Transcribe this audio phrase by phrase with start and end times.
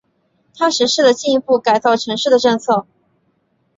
[0.55, 2.87] 他实施了进一步改造城市的政策。